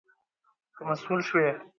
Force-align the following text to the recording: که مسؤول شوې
که 0.75 0.81
مسؤول 0.89 1.19
شوې 1.27 1.49